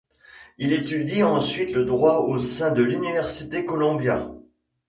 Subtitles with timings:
[0.57, 4.31] Il étudie ensuite le droit au sein de l'Université Columbia.